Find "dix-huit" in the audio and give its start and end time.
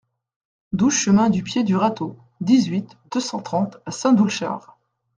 2.39-2.97